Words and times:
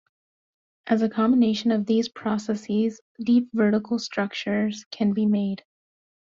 As 0.87 1.03
a 1.03 1.09
combination 1.09 1.69
of 1.69 1.85
these 1.85 2.09
processes 2.09 3.01
deep 3.23 3.49
vertical 3.53 3.99
structures 3.99 4.83
can 4.89 5.13
be 5.13 5.27
made. 5.27 5.63